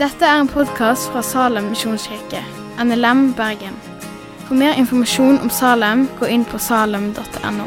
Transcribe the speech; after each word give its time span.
Dette 0.00 0.24
er 0.24 0.38
en 0.40 0.48
podkast 0.48 1.10
fra 1.12 1.20
Salem 1.20 1.66
misjonskirke, 1.74 2.40
NLM 2.80 3.34
Bergen. 3.36 3.74
For 4.46 4.56
mer 4.56 4.78
informasjon 4.80 5.36
om 5.44 5.50
Salem, 5.52 6.06
gå 6.16 6.30
inn 6.32 6.46
på 6.48 6.56
salem.no. 6.58 7.66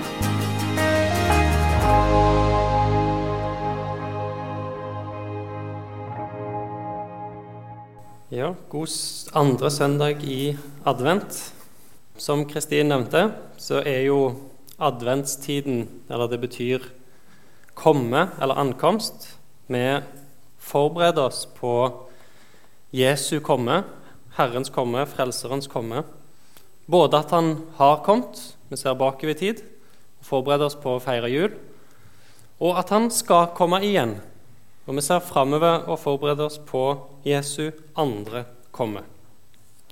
Ja, 8.33 8.49
god 8.69 8.97
andre 9.37 9.71
søndag 9.71 10.25
i 10.25 10.57
advent. 10.89 11.37
Som 12.17 12.47
Kristin 12.49 12.89
nevnte, 12.89 13.27
så 13.61 13.83
er 13.85 14.07
jo 14.07 14.19
adventstiden, 14.81 15.85
eller 16.09 16.33
det 16.33 16.41
betyr 16.41 16.89
komme 17.73 18.27
eller 18.41 18.59
ankomst. 18.59 19.37
Vi 19.67 19.99
forbereder 20.59 21.27
oss 21.27 21.45
på 21.59 21.73
Jesu 22.93 23.39
komme, 23.39 23.83
Herrens 24.37 24.69
komme, 24.69 25.05
Frelserens 25.05 25.67
komme. 25.67 26.03
Både 26.85 27.17
at 27.17 27.31
han 27.31 27.55
har 27.77 28.03
kommet, 28.05 28.39
vi 28.69 28.77
ser 28.77 28.97
bakover 28.99 29.33
i 29.33 29.39
tid, 29.39 29.63
og 30.19 30.27
forbereder 30.27 30.67
oss 30.67 30.77
på 30.79 30.97
å 30.97 31.01
feire 31.03 31.31
jul, 31.31 31.55
og 32.59 32.77
at 32.79 32.91
han 32.93 33.09
skal 33.11 33.53
komme 33.57 33.81
igjen. 33.83 34.17
Og 34.85 34.97
vi 34.97 35.03
ser 35.05 35.23
framover 35.23 35.87
og 35.87 35.99
forbereder 35.99 36.49
oss 36.49 36.59
på 36.59 36.83
Jesu 37.25 37.71
andre 37.95 38.43
komme. 38.71 39.05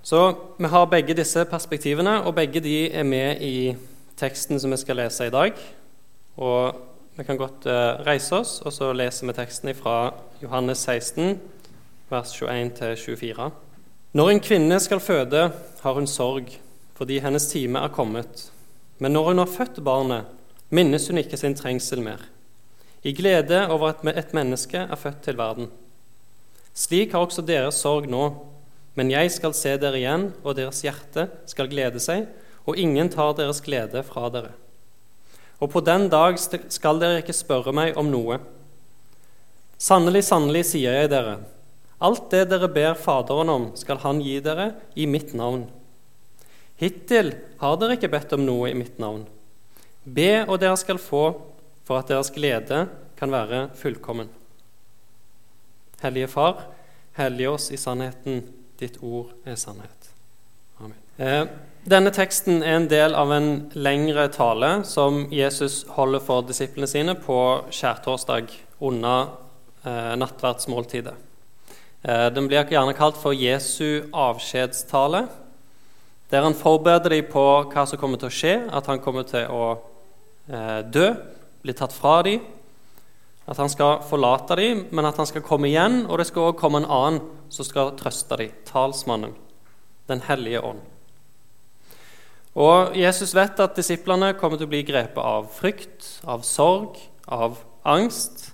Så 0.04 0.34
vi 0.58 0.68
har 0.68 0.90
begge 0.90 1.16
disse 1.16 1.46
perspektivene, 1.46 2.20
og 2.26 2.36
begge 2.36 2.60
de 2.64 2.90
er 2.92 3.08
med 3.08 3.42
i 3.42 3.76
teksten 4.20 4.60
som 4.60 4.74
vi 4.74 4.80
skal 4.82 4.98
lese 5.00 5.30
i 5.30 5.34
dag. 5.34 5.58
Og 6.38 6.91
vi 7.22 7.26
kan 7.26 7.38
godt 7.38 7.68
eh, 7.70 8.00
reise 8.02 8.34
oss, 8.34 8.56
og 8.66 8.74
så 8.74 8.88
leser 8.98 9.28
vi 9.30 9.34
teksten 9.38 9.70
fra 9.78 10.10
Johannes 10.42 10.82
16, 10.88 11.36
vers 12.10 12.32
21-24. 12.42 13.50
Når 14.18 14.32
en 14.32 14.42
kvinne 14.42 14.80
skal 14.82 15.04
føde, 15.04 15.44
har 15.84 15.94
hun 15.94 16.10
sorg, 16.10 16.50
fordi 16.98 17.20
hennes 17.22 17.46
time 17.52 17.84
er 17.86 17.94
kommet. 17.94 18.48
Men 18.98 19.14
når 19.14 19.28
hun 19.28 19.42
har 19.44 19.54
født 19.54 19.84
barnet, 19.86 20.32
minnes 20.74 21.06
hun 21.12 21.22
ikke 21.22 21.38
sin 21.38 21.54
trengsel 21.58 22.02
mer 22.02 22.26
i 23.04 23.14
glede 23.18 23.64
over 23.70 23.90
at 23.90 24.02
et 24.18 24.34
menneske 24.38 24.78
er 24.78 24.98
født 24.98 25.22
til 25.26 25.38
verden. 25.38 25.70
Slik 26.74 27.14
har 27.14 27.26
også 27.26 27.42
deres 27.46 27.80
sorg 27.82 28.10
nå, 28.10 28.28
men 28.98 29.14
jeg 29.14 29.32
skal 29.34 29.54
se 29.58 29.78
dere 29.82 29.98
igjen, 30.02 30.28
og 30.44 30.58
deres 30.58 30.82
hjerte 30.86 31.28
skal 31.50 31.70
glede 31.70 32.02
seg, 32.02 32.28
og 32.66 32.78
ingen 32.78 33.10
tar 33.10 33.34
deres 33.38 33.62
glede 33.62 34.04
fra 34.06 34.30
dere. 34.34 34.54
Og 35.62 35.70
på 35.70 35.82
den 35.86 36.08
dag 36.10 36.40
skal 36.42 37.02
dere 37.02 37.22
ikke 37.22 37.36
spørre 37.38 37.74
meg 37.76 37.98
om 38.00 38.10
noe. 38.10 38.40
Sannelig, 39.82 40.24
sannelig, 40.28 40.66
sier 40.74 40.98
jeg 40.98 41.12
dere, 41.14 41.40
alt 42.02 42.32
det 42.34 42.48
dere 42.50 42.70
ber 42.70 42.98
Faderen 42.98 43.50
om, 43.54 43.68
skal 43.78 44.02
Han 44.02 44.22
gi 44.26 44.40
dere 44.42 44.72
i 44.98 45.06
mitt 45.06 45.36
navn. 45.38 45.68
Hittil 46.82 47.36
har 47.62 47.78
dere 47.78 47.98
ikke 47.98 48.10
bedt 48.10 48.34
om 48.34 48.42
noe 48.46 48.72
i 48.72 48.78
mitt 48.78 48.98
navn. 49.02 49.28
Be, 50.02 50.48
og 50.48 50.58
dere 50.64 50.78
skal 50.82 50.98
få, 51.02 51.26
for 51.86 52.02
at 52.02 52.10
deres 52.10 52.34
glede 52.34 52.88
kan 53.20 53.30
være 53.30 53.68
fullkommen. 53.78 54.32
Hellige 56.02 56.32
Far, 56.34 56.64
hellige 57.20 57.52
oss 57.54 57.70
i 57.70 57.78
sannheten. 57.78 58.42
Ditt 58.82 58.98
ord 59.06 59.30
er 59.46 59.60
sannhet. 59.62 60.10
Amen. 60.82 60.98
Eh, 61.22 61.46
denne 61.82 62.12
teksten 62.14 62.62
er 62.62 62.76
en 62.78 62.88
del 62.90 63.16
av 63.18 63.32
en 63.34 63.48
lengre 63.74 64.28
tale 64.30 64.84
som 64.86 65.24
Jesus 65.34 65.82
holder 65.96 66.22
for 66.22 66.46
disiplene 66.46 66.90
sine 66.90 67.16
på 67.18 67.38
skjærtorsdag 67.74 68.52
under 68.86 69.32
eh, 69.82 70.14
nattverdsmåltidet. 70.22 71.16
Eh, 72.06 72.28
den 72.36 72.50
blir 72.50 72.70
gjerne 72.70 72.94
kalt 72.98 73.18
for 73.18 73.34
Jesu 73.34 74.06
avskjedstale, 74.14 75.24
der 76.30 76.46
han 76.46 76.58
forbereder 76.58 77.16
dem 77.16 77.34
på 77.34 77.48
hva 77.74 77.88
som 77.90 77.98
kommer 77.98 78.22
til 78.22 78.30
å 78.30 78.38
skje, 78.38 78.56
at 78.70 78.86
han 78.86 79.02
kommer 79.02 79.26
til 79.26 79.50
å 79.50 79.66
eh, 80.54 80.86
dø 80.86 81.10
bli 81.66 81.78
tatt 81.78 81.98
fra 81.98 82.22
dem, 82.30 82.46
at 83.50 83.58
han 83.58 83.74
skal 83.74 84.04
forlate 84.06 84.56
dem, 84.62 84.86
men 84.94 85.10
at 85.10 85.18
han 85.18 85.28
skal 85.30 85.42
komme 85.46 85.74
igjen, 85.74 86.04
og 86.06 86.22
det 86.22 86.30
skal 86.30 86.52
også 86.52 86.62
komme 86.62 86.86
en 86.86 86.90
annen 86.94 87.22
som 87.50 87.66
skal 87.66 87.96
trøste 87.98 88.38
dem, 88.38 88.54
talsmannen, 88.70 89.34
Den 90.06 90.22
hellige 90.30 90.62
ånd. 90.62 90.82
Og 92.52 92.98
Jesus 93.00 93.32
vet 93.36 93.60
at 93.64 93.78
disiplene 93.78 94.34
kommer 94.40 94.60
til 94.60 94.68
å 94.68 94.72
bli 94.74 94.82
grepet 94.84 95.22
av 95.24 95.48
frykt, 95.56 96.08
av 96.28 96.44
sorg, 96.48 97.00
av 97.32 97.62
angst 97.88 98.50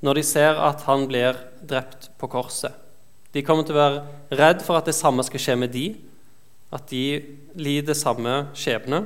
når 0.00 0.16
de 0.16 0.22
ser 0.24 0.56
at 0.56 0.86
han 0.86 1.04
blir 1.08 1.36
drept 1.60 2.08
på 2.16 2.28
korset. 2.32 2.72
De 3.36 3.42
kommer 3.44 3.66
til 3.66 3.76
å 3.76 3.82
være 3.82 4.38
redd 4.40 4.62
for 4.64 4.78
at 4.78 4.88
det 4.88 4.96
samme 4.96 5.22
skal 5.26 5.42
skje 5.42 5.56
med 5.60 5.74
de, 5.74 5.90
at 6.72 6.86
de 6.88 7.20
lider 7.60 7.98
samme 7.98 8.46
skjebne. 8.56 9.02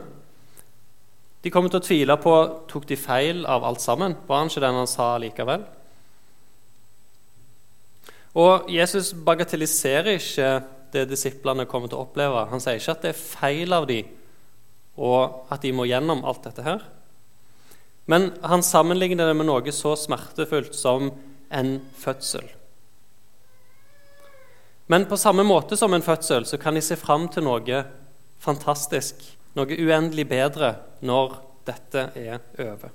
De 1.45 1.51
kommer 1.53 1.73
til 1.73 1.83
å 1.83 1.85
tvile 1.85 2.17
på 2.23 2.35
tok 2.71 2.87
de 2.89 2.97
feil 2.97 3.43
av 3.51 3.67
alt 3.67 3.83
sammen. 3.83 4.15
Var 4.29 4.39
han 4.39 4.53
ikke 4.53 4.63
den 4.65 4.79
han 4.79 4.89
sa 4.89 5.11
likevel? 5.21 5.67
Og 8.39 8.71
Jesus 8.73 9.13
bagatelliserer 9.27 10.17
ikke 10.17 10.49
det 10.95 11.09
disiplene 11.11 11.67
kommer 11.69 11.91
til 11.91 11.99
å 11.99 12.07
oppleve. 12.07 12.47
Han 12.51 12.63
sier 12.63 12.79
ikke 12.79 12.95
at 12.97 13.05
det 13.05 13.13
er 13.13 13.21
feil 13.21 13.77
av 13.77 13.89
dem, 13.91 14.11
og 14.95 15.51
at 15.53 15.65
de 15.65 15.73
må 15.75 15.87
gjennom 15.91 16.23
alt 16.25 16.47
dette 16.47 16.65
her. 16.65 16.85
Men 18.11 18.33
han 18.45 18.63
sammenligner 18.63 19.31
det 19.31 19.37
med 19.39 19.49
noe 19.49 19.73
så 19.75 19.95
smertefullt 19.99 20.77
som 20.77 21.11
en 21.55 21.79
fødsel. 21.99 22.47
Men 24.87 25.07
på 25.09 25.17
samme 25.17 25.47
måte 25.49 25.77
som 25.81 25.95
en 25.97 26.05
fødsel 26.05 26.45
så 26.47 26.59
kan 26.61 26.77
de 26.77 26.83
se 26.85 26.97
fram 27.01 27.27
til 27.33 27.47
noe 27.47 27.85
fantastisk, 28.45 29.23
noe 29.57 29.79
uendelig 29.81 30.27
bedre, 30.29 30.75
når 31.01 31.39
dette 31.65 32.11
er 32.21 32.43
over. 32.61 32.93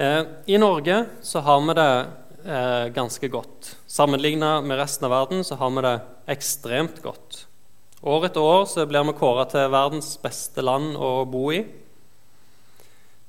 Eh, 0.00 0.22
I 0.46 0.56
Norge 0.56 1.04
så 1.22 1.42
har 1.44 1.60
vi 1.60 1.76
det 1.76 1.90
eh, 2.44 2.86
ganske 2.94 3.28
godt. 3.28 3.74
Sammenlignet 3.90 4.64
med 4.66 4.78
resten 4.80 5.06
av 5.08 5.14
verden 5.14 5.44
så 5.44 5.58
har 5.60 5.70
vi 5.76 5.84
det 5.86 5.94
ekstremt 6.34 7.02
godt. 7.04 7.44
År 8.00 8.30
etter 8.30 8.40
år 8.40 8.64
så 8.64 8.86
blir 8.88 9.04
vi 9.10 9.16
kåra 9.18 9.44
til 9.50 9.68
verdens 9.72 10.14
beste 10.22 10.64
land 10.64 10.96
å 10.96 11.26
bo 11.28 11.50
i. 11.52 11.60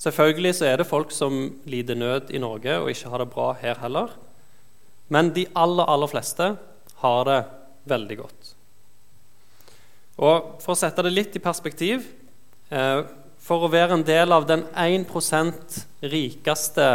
Selvfølgelig 0.01 0.55
så 0.57 0.69
er 0.69 0.79
det 0.79 0.89
folk 0.89 1.11
som 1.13 1.43
lider 1.69 1.99
nød 1.99 2.31
i 2.33 2.39
Norge 2.41 2.79
og 2.79 2.89
ikke 2.89 3.11
har 3.11 3.21
det 3.21 3.33
bra 3.33 3.51
her 3.59 3.81
heller. 3.83 4.15
Men 5.11 5.33
de 5.35 5.45
aller, 5.59 5.85
aller 5.85 6.09
fleste 6.09 6.47
har 7.03 7.27
det 7.27 7.39
veldig 7.91 8.17
godt. 8.21 8.53
Og 10.21 10.57
For 10.63 10.73
å 10.73 10.79
sette 10.79 11.03
det 11.05 11.13
litt 11.13 11.35
i 11.35 11.41
perspektiv 11.41 12.03
eh, 12.69 12.99
For 13.41 13.65
å 13.65 13.71
være 13.71 13.95
en 13.97 14.05
del 14.05 14.35
av 14.35 14.45
den 14.49 14.65
1% 14.77 15.77
rikeste 16.11 16.87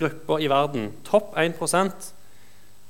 gruppa 0.00 0.40
i 0.40 0.48
verden, 0.50 0.90
topp 1.06 1.36
1% 1.38 2.10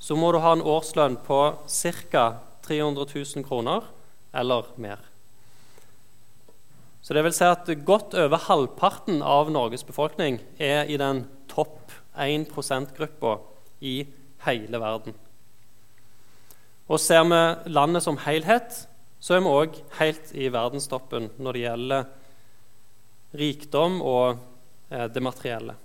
så 0.00 0.16
må 0.16 0.30
du 0.32 0.40
ha 0.40 0.54
en 0.56 0.64
årslønn 0.64 1.18
på 1.26 1.40
ca. 1.68 2.24
300 2.64 3.06
000 3.12 3.44
kroner 3.44 3.84
eller 4.32 4.68
mer. 4.80 5.00
Så 7.02 7.16
det 7.16 7.24
vil 7.26 7.34
si 7.34 7.44
at 7.44 7.68
godt 7.84 8.14
over 8.14 8.44
halvparten 8.46 9.20
av 9.26 9.50
Norges 9.52 9.84
befolkning 9.84 10.38
er 10.60 10.88
i 10.88 10.98
den 11.00 11.24
topp 11.50 11.92
1 12.14 12.52
%-gruppa 12.54 13.38
i 13.80 14.04
hele 14.46 14.80
verden. 14.80 15.16
Og 16.88 17.00
ser 17.00 17.26
vi 17.26 17.42
landet 17.74 18.04
som 18.06 18.20
helhet, 18.24 18.86
så 19.20 19.36
er 19.36 19.44
vi 19.44 19.52
òg 19.52 19.76
helt 19.98 20.32
i 20.32 20.48
verdenstoppen 20.52 21.28
når 21.38 21.56
det 21.56 21.64
gjelder 21.66 22.08
rikdom 23.40 24.00
og 24.00 24.38
eh, 24.90 25.06
det 25.12 25.22
materielle. 25.22 25.76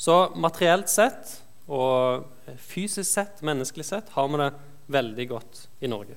Så 0.00 0.16
materielt 0.40 0.88
sett 0.88 1.36
og 1.70 2.24
fysisk 2.70 3.06
sett, 3.06 3.42
menneskelig 3.44 3.84
sett, 3.84 4.08
har 4.14 4.28
vi 4.32 4.40
det 4.40 4.50
veldig 4.90 5.26
godt 5.30 5.64
i 5.84 5.90
Norge. 5.92 6.16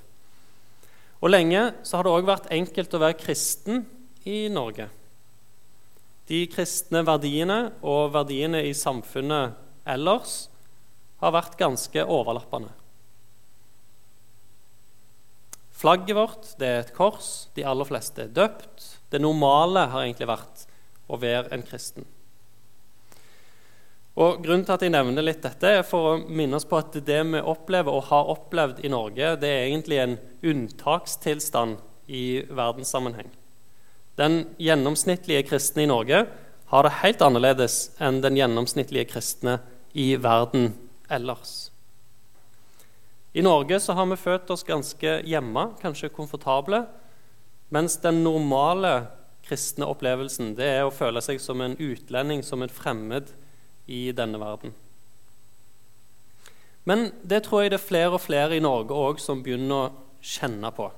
Og 1.20 1.30
lenge 1.30 1.66
så 1.84 1.98
har 1.98 2.06
det 2.06 2.14
òg 2.14 2.28
vært 2.28 2.48
enkelt 2.52 2.96
å 2.96 3.02
være 3.02 3.18
kristen 3.20 3.84
i 4.28 4.46
Norge. 4.52 4.88
De 6.28 6.40
kristne 6.48 7.04
verdiene 7.04 7.58
og 7.84 8.14
verdiene 8.14 8.64
i 8.64 8.72
samfunnet 8.76 9.60
ellers 9.84 10.46
har 11.20 11.36
vært 11.36 11.60
ganske 11.60 12.06
overlappende. 12.08 12.72
Flagget 15.76 16.16
vårt 16.16 16.52
det 16.56 16.68
er 16.70 16.82
et 16.86 16.96
kors. 16.96 17.50
De 17.52 17.64
aller 17.68 17.88
fleste 17.88 18.24
er 18.24 18.32
døpt. 18.32 18.88
Det 19.12 19.20
normale 19.20 19.90
har 19.92 20.06
egentlig 20.06 20.32
vært 20.32 20.64
å 21.12 21.20
være 21.20 21.52
en 21.52 21.64
kristen. 21.66 22.08
Og 24.14 24.44
Grunnen 24.44 24.62
til 24.62 24.76
at 24.76 24.82
jeg 24.86 24.92
nevner 24.94 25.26
litt 25.26 25.42
dette, 25.42 25.70
er 25.80 25.86
for 25.86 26.12
å 26.12 26.18
minne 26.22 26.60
oss 26.60 26.68
på 26.70 26.78
at 26.78 26.94
det 26.94 27.18
vi 27.26 27.40
opplever 27.42 27.90
og 27.90 28.06
har 28.12 28.30
opplevd 28.30 28.84
i 28.86 28.92
Norge, 28.92 29.32
det 29.42 29.50
er 29.50 29.64
egentlig 29.66 29.98
en 30.02 30.16
unntakstilstand 30.46 31.80
i 32.06 32.44
verdenssammenheng. 32.50 33.32
den 34.14 34.44
gjennomsnittlige 34.62 35.42
kristne 35.48 35.82
i 35.82 35.90
Norge 35.90 36.20
har 36.70 36.86
det 36.86 36.98
helt 37.02 37.22
annerledes 37.22 37.90
enn 37.98 38.20
den 38.22 38.36
gjennomsnittlige 38.38 39.08
kristne 39.10 39.58
i 39.90 40.14
verden 40.14 40.72
ellers. 41.10 41.72
I 43.34 43.42
Norge 43.42 43.80
så 43.80 43.96
har 43.98 44.06
vi 44.06 44.16
følt 44.16 44.50
oss 44.54 44.62
ganske 44.62 45.16
hjemme, 45.26 45.72
kanskje 45.82 46.12
komfortable, 46.14 46.84
mens 47.74 47.98
den 47.98 48.22
normale 48.22 49.08
kristne 49.42 49.88
opplevelsen 49.90 50.54
det 50.54 50.68
er 50.76 50.86
å 50.86 50.94
føle 50.94 51.18
seg 51.18 51.42
som 51.42 51.58
en 51.60 51.74
utlending, 51.74 52.44
som 52.46 52.62
en 52.62 52.70
fremmed 52.70 53.34
i 53.86 54.08
denne 54.16 54.40
verden. 54.40 54.74
Men 56.84 57.08
det 57.22 57.44
tror 57.46 57.64
jeg 57.64 57.72
det 57.72 57.80
er 57.80 57.86
flere 57.86 58.18
og 58.18 58.22
flere 58.24 58.56
i 58.56 58.62
Norge 58.64 58.96
òg 58.96 59.20
som 59.22 59.42
begynner 59.44 59.86
å 59.86 59.92
kjenne 60.24 60.70
på. 60.76 60.90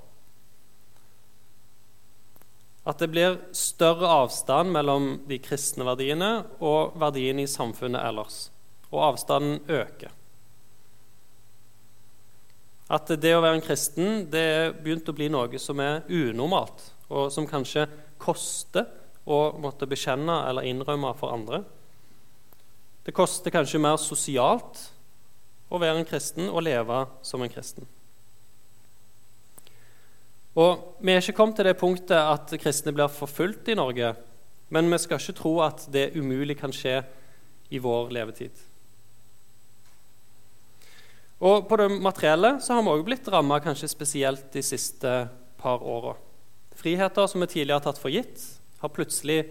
At 2.87 3.03
det 3.03 3.11
blir 3.11 3.41
større 3.55 4.11
avstand 4.23 4.71
mellom 4.75 5.09
de 5.27 5.41
kristne 5.43 5.87
verdiene 5.87 6.31
og 6.63 6.95
verdiene 7.03 7.43
i 7.43 7.51
samfunnet 7.51 8.03
ellers. 8.03 8.47
Og 8.93 9.03
avstanden 9.09 9.59
øker. 9.67 10.13
At 12.87 13.11
det 13.19 13.33
å 13.35 13.43
være 13.43 13.59
en 13.59 13.65
kristen 13.67 14.29
det 14.31 14.43
er 14.43 14.77
begynt 14.79 15.09
å 15.11 15.15
bli 15.17 15.27
noe 15.35 15.59
som 15.59 15.81
er 15.83 16.05
unormalt, 16.07 16.93
og 17.11 17.33
som 17.35 17.49
kanskje 17.51 17.89
koster 18.23 18.87
å 19.27 19.57
måtte 19.59 19.89
bekjenne 19.91 20.45
eller 20.47 20.67
innrømme 20.71 21.11
for 21.19 21.35
andre. 21.35 21.65
Det 23.07 23.15
koster 23.15 23.55
kanskje 23.55 23.79
mer 23.79 24.01
sosialt 24.03 24.81
å 25.71 25.79
være 25.79 26.01
en 26.01 26.09
kristen 26.09 26.49
og 26.51 26.65
leve 26.67 27.05
som 27.23 27.43
en 27.43 27.53
kristen. 27.53 27.87
Og 30.57 30.97
Vi 30.99 31.13
er 31.13 31.21
ikke 31.21 31.37
kommet 31.37 31.59
til 31.61 31.69
det 31.69 31.77
punktet 31.79 32.17
at 32.17 32.55
kristne 32.59 32.95
blir 32.97 33.13
forfulgt 33.13 33.69
i 33.69 33.77
Norge, 33.79 34.15
men 34.75 34.91
vi 34.91 34.99
skal 34.99 35.21
ikke 35.21 35.37
tro 35.39 35.53
at 35.63 35.85
det 35.93 36.17
umulig 36.17 36.57
kan 36.59 36.73
skje 36.75 37.03
i 37.71 37.79
vår 37.79 38.11
levetid. 38.11 38.51
Og 41.39 41.69
På 41.69 41.77
det 41.77 41.91
materielle 41.93 42.57
så 42.65 42.75
har 42.75 42.83
vi 42.83 42.91
også 42.91 43.07
blitt 43.07 43.29
ramma 43.29 43.61
kanskje 43.61 43.93
spesielt 43.93 44.51
de 44.53 44.65
siste 44.65 45.29
par 45.61 45.85
åra. 45.85 46.17
Friheter 46.75 47.29
som 47.29 47.41
vi 47.41 47.47
tidligere 47.47 47.79
har 47.79 47.87
tatt 47.87 48.01
for 48.03 48.11
gitt, 48.11 48.41
har 48.81 48.93
plutselig 48.93 49.45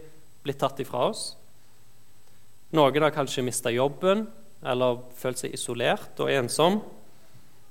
blitt 0.44 0.60
tatt 0.60 0.80
ifra 0.82 1.08
oss. 1.14 1.36
Noen 2.76 3.06
har 3.06 3.14
kanskje 3.16 3.44
mista 3.46 3.72
jobben 3.72 4.26
eller 4.66 5.00
følt 5.16 5.40
seg 5.40 5.54
isolert 5.56 6.20
og 6.20 6.32
ensom. 6.34 6.82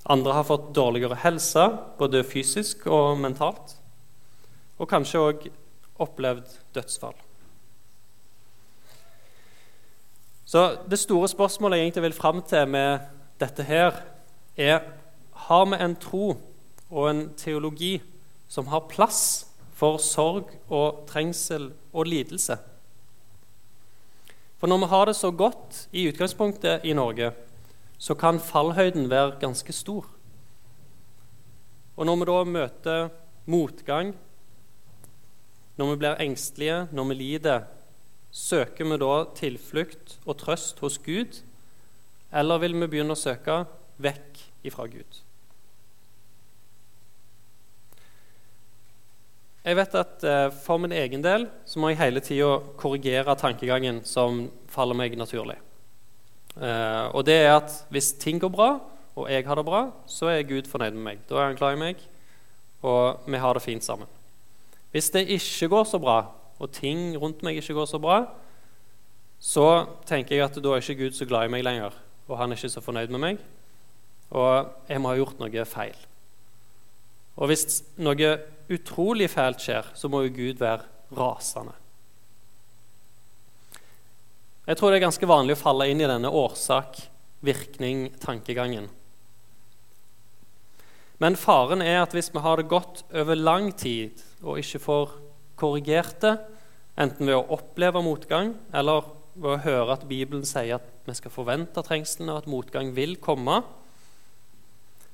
Andre 0.08 0.36
har 0.36 0.46
fått 0.48 0.70
dårligere 0.76 1.18
helse, 1.22 1.64
både 1.98 2.24
fysisk 2.24 2.86
og 2.88 3.18
mentalt. 3.20 3.76
Og 4.80 4.88
kanskje 4.88 5.20
òg 5.20 5.46
opplevd 6.00 6.56
dødsfall. 6.76 7.16
Så 10.44 10.64
det 10.88 11.00
store 11.00 11.28
spørsmålet 11.28 11.78
jeg 11.78 11.88
egentlig 11.88 12.06
vil 12.08 12.18
fram 12.18 12.42
til 12.46 12.68
med 12.68 13.06
dette 13.40 13.64
her, 13.64 14.02
er 14.56 14.84
har 15.48 15.64
vi 15.66 15.80
en 15.82 15.96
tro 16.00 16.26
og 16.90 17.08
en 17.10 17.24
teologi 17.36 17.96
som 18.48 18.68
har 18.70 18.86
plass 18.88 19.48
for 19.74 19.98
sorg 19.98 20.52
og 20.68 21.04
trengsel 21.10 21.72
og 21.92 22.06
lidelse? 22.06 22.58
For 24.64 24.68
når 24.72 24.78
vi 24.80 24.86
har 24.88 25.04
det 25.04 25.12
så 25.18 25.28
godt 25.28 25.78
i 25.92 26.06
utgangspunktet 26.08 26.86
i 26.88 26.94
Norge, 26.96 27.34
så 28.00 28.14
kan 28.16 28.38
fallhøyden 28.40 29.10
være 29.10 29.34
ganske 29.36 29.72
stor. 29.76 30.06
Og 31.96 32.06
når 32.08 32.16
vi 32.16 32.28
da 32.30 32.36
møter 32.48 33.10
motgang, 33.44 34.14
når 35.76 35.90
vi 35.90 35.98
blir 36.00 36.24
engstelige, 36.24 36.78
når 36.96 37.10
vi 37.10 37.18
lider, 37.18 37.68
søker 38.32 38.88
vi 38.88 38.98
da 39.04 39.12
tilflukt 39.36 40.16
og 40.24 40.38
trøst 40.40 40.80
hos 40.80 40.96
Gud, 40.96 41.42
eller 42.32 42.64
vil 42.64 42.80
vi 42.80 42.88
begynne 42.88 43.12
å 43.12 43.20
søke 43.20 43.66
vekk 44.00 44.46
ifra 44.64 44.88
Gud? 44.88 45.20
Jeg 49.64 49.78
vet 49.78 49.94
at 49.96 50.24
eh, 50.28 50.48
For 50.64 50.80
min 50.80 50.92
egen 50.92 51.22
del 51.24 51.46
så 51.64 51.80
må 51.80 51.90
jeg 51.90 52.02
hele 52.02 52.20
tida 52.24 52.58
korrigere 52.80 53.36
tankegangen 53.40 54.02
som 54.04 54.48
faller 54.68 54.96
meg 54.98 55.16
naturlig. 55.16 55.56
Uh, 56.54 57.10
og 57.10 57.24
det 57.26 57.34
er 57.34 57.56
at 57.56 57.72
hvis 57.90 58.12
ting 58.22 58.38
går 58.38 58.50
bra, 58.54 58.68
og 59.18 59.26
jeg 59.30 59.42
har 59.46 59.58
det 59.58 59.64
bra, 59.66 59.80
så 60.06 60.28
er 60.30 60.46
Gud 60.46 60.68
fornøyd 60.70 60.94
med 60.94 61.02
meg. 61.02 61.24
Da 61.26 61.40
er 61.40 61.48
han 61.48 61.58
glad 61.58 61.74
i 61.74 61.80
meg, 61.80 62.04
og 62.86 63.26
vi 63.26 63.40
har 63.42 63.58
det 63.58 63.62
fint 63.64 63.82
sammen. 63.82 64.10
Hvis 64.94 65.10
det 65.10 65.24
ikke 65.34 65.72
går 65.72 65.88
så 65.90 65.98
bra, 65.98 66.18
og 66.62 66.70
ting 66.70 67.16
rundt 67.18 67.42
meg 67.42 67.58
ikke 67.58 67.74
går 67.74 67.90
så 67.90 67.98
bra, 67.98 68.20
så 69.42 69.66
tenker 70.06 70.36
jeg 70.36 70.46
at 70.46 70.62
da 70.62 70.74
er 70.76 70.82
ikke 70.82 71.00
Gud 71.02 71.18
så 71.18 71.26
glad 71.26 71.48
i 71.48 71.54
meg 71.56 71.66
lenger, 71.66 71.94
og 72.28 72.38
han 72.38 72.52
er 72.52 72.58
ikke 72.58 72.74
så 72.76 72.82
fornøyd 72.84 73.10
med 73.10 73.22
meg, 73.22 73.42
og 74.30 74.70
jeg 74.88 75.02
må 75.02 75.10
ha 75.10 75.18
gjort 75.18 75.42
noe 75.42 75.66
feil. 75.66 75.98
Og 77.34 77.50
hvis 77.50 77.82
noe 77.98 78.38
utrolig 78.72 79.26
fælt 79.32 79.60
skjer, 79.64 79.84
så 79.98 80.08
må 80.10 80.18
jo 80.24 80.36
Gud 80.36 80.56
være 80.62 80.84
rasende. 81.14 81.74
Jeg 84.64 84.76
tror 84.78 84.88
det 84.90 84.96
er 84.96 85.04
ganske 85.04 85.28
vanlig 85.28 85.54
å 85.58 85.60
falle 85.60 85.90
inn 85.92 86.00
i 86.00 86.08
denne 86.08 86.30
årsak-virkning-tankegangen. 86.32 88.86
Men 91.22 91.36
faren 91.38 91.82
er 91.84 92.02
at 92.02 92.12
hvis 92.16 92.32
vi 92.34 92.40
har 92.42 92.56
det 92.58 92.72
godt 92.72 93.04
over 93.12 93.34
lang 93.38 93.76
tid 93.76 94.10
og 94.42 94.58
ikke 94.62 94.80
får 94.82 95.10
korrigert 95.60 96.20
det, 96.24 96.38
enten 96.96 97.26
ved 97.28 97.36
å 97.36 97.48
oppleve 97.58 98.02
motgang 98.04 98.54
eller 98.74 99.02
ved 99.34 99.50
å 99.52 99.64
høre 99.66 99.92
at 99.94 100.08
Bibelen 100.08 100.44
sier 100.46 100.74
at 100.78 100.86
vi 101.04 101.14
skal 101.18 101.30
forvente 101.34 101.82
trengselen, 101.84 102.30
og 102.32 102.38
at 102.42 102.50
motgang 102.50 102.96
vil 102.96 103.16
komme 103.20 103.56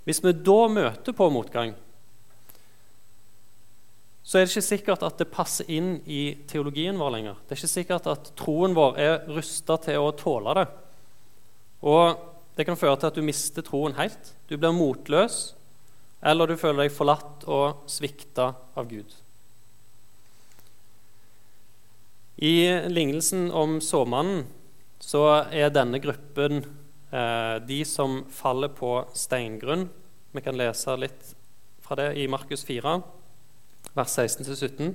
Hvis 0.07 0.25
vi 0.25 0.33
da 0.33 0.69
møter 0.73 1.13
på 1.13 1.31
motgang, 1.31 1.75
så 4.31 4.39
er 4.39 4.45
det 4.47 4.53
ikke 4.53 4.63
sikkert 4.63 5.01
at 5.03 5.19
det 5.19 5.33
passer 5.35 5.67
inn 5.75 5.97
i 6.07 6.21
teologien 6.47 6.95
vår 7.01 7.17
lenger. 7.17 7.39
Det 7.43 7.57
er 7.57 7.59
ikke 7.59 7.73
sikkert 7.73 8.05
at 8.13 8.29
troen 8.39 8.77
vår 8.79 9.01
er 9.03 9.17
rusta 9.27 9.75
til 9.83 9.99
å 9.99 10.13
tåle 10.15 10.55
det. 10.55 10.67
Og 11.83 12.15
det 12.55 12.69
kan 12.69 12.79
føre 12.79 12.95
til 13.01 13.11
at 13.11 13.19
du 13.19 13.27
mister 13.27 13.67
troen 13.67 13.99
helt. 13.99 14.31
Du 14.47 14.55
blir 14.55 14.77
motløs, 14.77 15.57
eller 16.23 16.47
du 16.47 16.55
føler 16.61 16.85
deg 16.85 16.95
forlatt 16.95 17.43
og 17.51 17.83
svikta 17.91 18.53
av 18.79 18.87
Gud. 18.95 19.11
I 22.39 22.87
lignelsen 22.87 23.51
om 23.51 23.81
såmannen 23.83 24.45
så 25.03 25.27
er 25.51 25.75
denne 25.75 25.99
gruppen 25.99 26.63
eh, 26.63 27.57
de 27.67 27.83
som 27.83 28.21
faller 28.31 28.71
på 28.79 29.01
steingrunn. 29.11 29.89
Vi 30.31 30.47
kan 30.47 30.55
lese 30.55 30.95
litt 31.03 31.35
fra 31.83 31.99
det 31.99 32.13
i 32.23 32.31
Markus 32.31 32.63
4 32.69 33.01
vers 33.97 34.19
16-17. 34.19 34.93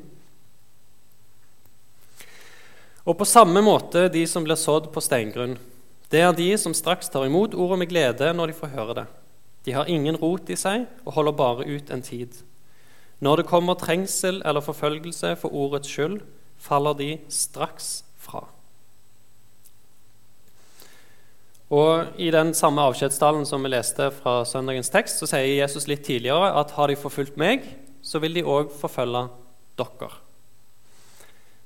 Og 3.06 3.18
på 3.20 3.28
samme 3.30 3.62
måte 3.62 4.08
de 4.10 4.24
som 4.28 4.46
blir 4.46 4.58
sådd 4.58 4.90
på 4.94 5.04
steingrunn. 5.04 5.60
Det 6.10 6.22
er 6.22 6.34
de 6.38 6.48
som 6.58 6.74
straks 6.74 7.10
tar 7.14 7.28
imot 7.28 7.54
ordet 7.54 7.80
med 7.82 7.92
glede 7.92 8.32
når 8.34 8.52
de 8.52 8.58
får 8.58 8.74
høre 8.74 8.98
det. 9.02 9.06
De 9.66 9.74
har 9.74 9.90
ingen 9.90 10.18
rot 10.22 10.50
i 10.50 10.58
seg 10.58 10.86
og 11.04 11.16
holder 11.18 11.38
bare 11.38 11.68
ut 11.70 11.92
en 11.94 12.06
tid. 12.06 12.34
Når 13.22 13.42
det 13.42 13.50
kommer 13.50 13.78
trengsel 13.80 14.42
eller 14.46 14.62
forfølgelse 14.62 15.36
for 15.42 15.54
ordets 15.54 15.90
skyld, 15.90 16.20
faller 16.58 16.98
de 16.98 17.16
straks 17.30 18.04
fra. 18.22 18.44
Og 21.74 22.20
I 22.22 22.30
den 22.34 22.54
samme 22.54 22.84
avskjedstalen 22.86 23.46
som 23.50 23.64
vi 23.66 23.72
leste 23.74 24.12
fra 24.20 24.44
søndagens 24.46 24.92
tekst, 24.94 25.18
så 25.18 25.30
sier 25.30 25.62
Jesus 25.64 25.88
litt 25.90 26.06
tidligere 26.06 26.52
at 26.60 26.76
har 26.78 26.92
de 26.92 27.00
forfulgt 27.00 27.40
meg, 27.42 27.66
så 28.06 28.22
vil 28.22 28.38
de 28.38 28.46
òg 28.46 28.70
forfølge 28.74 29.26
dere. 29.80 30.12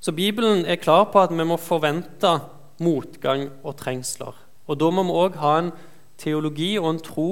Så 0.00 0.14
Bibelen 0.16 0.64
er 0.64 0.80
klar 0.80 1.10
på 1.12 1.20
at 1.20 1.32
vi 1.34 1.44
må 1.44 1.58
forvente 1.60 2.38
motgang 2.80 3.50
og 3.60 3.76
trengsler. 3.76 4.32
Og 4.66 4.78
Da 4.78 4.88
må 4.90 5.04
vi 5.04 5.18
òg 5.20 5.36
ha 5.42 5.58
en 5.58 5.72
teologi 6.16 6.78
og 6.78 6.94
en 6.94 7.02
tro 7.04 7.30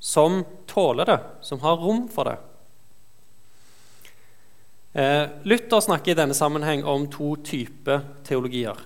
som 0.00 0.42
tåler 0.66 1.06
det, 1.06 1.18
som 1.42 1.60
har 1.62 1.78
rom 1.78 2.08
for 2.10 2.24
det. 2.24 2.38
Eh, 4.98 5.28
Luther 5.44 5.80
snakker 5.80 6.12
i 6.12 6.18
denne 6.18 6.34
sammenheng 6.34 6.84
om 6.84 7.06
to 7.06 7.36
typer 7.36 8.02
teologier. 8.24 8.78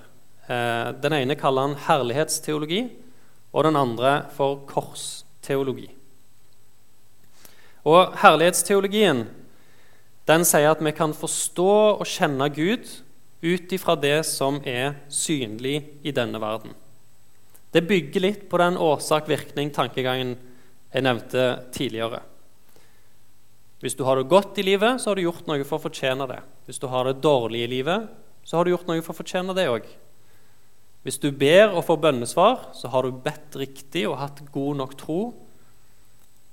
Eh, 0.49 0.93
den 1.01 1.13
ene 1.13 1.37
kaller 1.39 1.69
han 1.69 1.81
herlighetsteologi, 1.87 2.91
og 3.53 3.65
den 3.65 3.77
andre 3.77 4.27
for 4.37 4.65
korsteologi. 4.69 5.91
Og 7.85 8.15
Herlighetsteologien 8.23 9.27
den 10.29 10.45
sier 10.47 10.71
at 10.71 10.83
vi 10.85 10.93
kan 10.95 11.15
forstå 11.17 11.73
og 11.99 12.07
kjenne 12.07 12.47
Gud 12.55 12.87
ut 13.43 13.75
ifra 13.75 13.97
det 13.99 14.21
som 14.29 14.61
er 14.63 15.01
synlig 15.11 15.81
i 16.07 16.15
denne 16.15 16.39
verden. 16.43 16.77
Det 17.73 17.83
bygger 17.89 18.23
litt 18.23 18.45
på 18.51 18.61
den 18.61 18.77
årsak-virkning-tankegangen 18.79 20.37
jeg 20.93 21.05
nevnte 21.07 21.47
tidligere. 21.75 22.21
Hvis 23.83 23.97
du 23.99 24.05
har 24.07 24.21
det 24.21 24.31
godt 24.31 24.61
i 24.61 24.67
livet, 24.67 25.01
så 25.01 25.11
har 25.11 25.19
du 25.19 25.25
gjort 25.25 25.49
noe 25.51 25.65
for 25.67 25.81
å 25.81 25.87
fortjene 25.89 26.29
det. 26.31 26.39
Hvis 26.69 26.79
du 26.79 26.87
har 26.93 27.09
det 27.09 27.23
dårlig 27.25 27.65
i 27.65 27.71
livet, 27.73 28.07
så 28.47 28.59
har 28.59 28.65
du 28.65 28.75
gjort 28.75 28.87
noe 28.87 29.03
for 29.03 29.15
å 29.15 29.19
fortjene 29.19 29.57
det 29.59 29.67
òg. 29.73 29.89
Hvis 31.03 31.19
du 31.19 31.33
ber 31.35 31.73
og 31.73 31.83
får 31.89 31.99
bønnesvar, 32.05 32.69
så 32.79 32.93
har 32.93 33.03
du 33.03 33.23
bedt 33.25 33.57
riktig 33.59 34.05
og 34.07 34.21
hatt 34.21 34.39
god 34.55 34.79
nok 34.79 34.95
tro. 35.01 35.21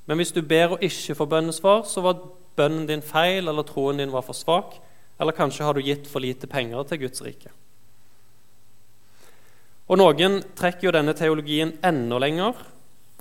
Men 0.10 0.18
hvis 0.18 0.34
du 0.34 0.42
ber 0.42 0.74
og 0.74 0.86
ikke 0.86 1.14
får 1.20 1.30
bønnesvar, 1.36 1.84
så 1.86 2.02
var 2.02 2.18
bønnen 2.60 2.86
din 2.90 3.04
feil, 3.06 3.48
eller 3.48 3.66
troen 3.68 4.02
din 4.02 4.12
var 4.14 4.26
for 4.28 4.38
svak, 4.38 4.76
eller 5.20 5.36
kanskje 5.36 5.66
har 5.68 5.76
du 5.76 5.84
gitt 5.84 6.08
for 6.08 6.24
lite 6.24 6.48
penger 6.48 6.84
til 6.88 7.02
Guds 7.06 7.24
rike. 7.26 7.52
Og 9.90 9.98
Noen 9.98 10.44
trekker 10.56 10.90
jo 10.90 10.94
denne 10.94 11.16
teologien 11.18 11.74
enda 11.86 12.20
lenger 12.22 12.60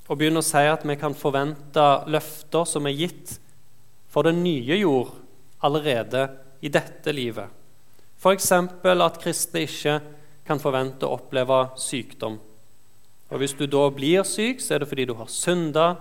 og 0.08 0.16
begynner 0.16 0.44
å 0.44 0.46
si 0.46 0.64
at 0.68 0.84
vi 0.88 0.96
kan 1.00 1.16
forvente 1.16 1.84
løfter 2.12 2.68
som 2.68 2.86
er 2.88 2.96
gitt 2.96 3.38
for 4.12 4.28
den 4.28 4.42
nye 4.44 4.76
jord 4.76 5.14
allerede 5.64 6.26
i 6.60 6.70
dette 6.72 7.12
livet. 7.12 7.48
F.eks. 8.18 8.52
at 8.52 9.20
kristne 9.22 9.64
ikke 9.64 9.98
kan 10.48 10.60
forvente 10.60 11.06
å 11.06 11.16
oppleve 11.18 11.58
sykdom. 11.78 12.38
Og 13.28 13.38
Hvis 13.38 13.54
du 13.56 13.66
da 13.68 13.88
blir 13.92 14.24
syk, 14.24 14.60
så 14.60 14.74
er 14.74 14.82
det 14.82 14.88
fordi 14.88 15.04
du 15.08 15.14
har 15.14 15.28
synda, 15.28 15.96